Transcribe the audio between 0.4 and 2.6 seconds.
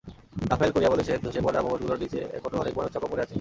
Rafael Correa বলেছেন, ধসে পড়া ভবনগুলোর নিচে এখনো